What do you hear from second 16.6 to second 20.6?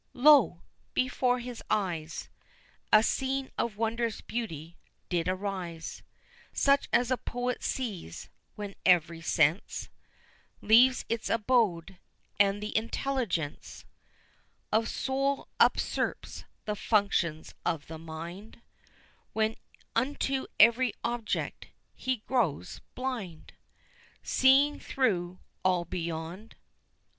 the functions of the mind, When unto